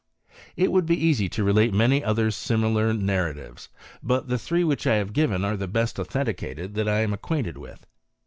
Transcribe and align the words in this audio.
* 0.33 0.35
It 0.57 0.71
would 0.71 0.87
be 0.87 0.97
easy 0.97 1.29
to 1.29 1.43
relate 1.43 1.75
many 1.75 2.03
other 2.03 2.31
similar 2.31 2.91
nar 2.91 3.31
ratives; 3.35 3.67
but 4.01 4.29
the 4.29 4.39
three 4.39 4.63
which 4.63 4.87
I 4.87 4.95
have 4.95 5.13
given 5.13 5.45
are 5.45 5.55
the 5.55 5.67
best 5.67 5.99
authenticated 5.99 6.71
of 6.71 6.75
any 6.75 6.83
that 6.83 6.89
I 6.91 7.01
am 7.01 7.13
acquainted 7.13 7.59
with. 7.59 7.85